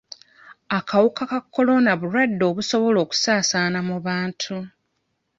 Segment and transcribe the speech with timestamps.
[0.77, 4.57] Akawuka ka kolona bulwadde obusobola okusaasaana mu bantu.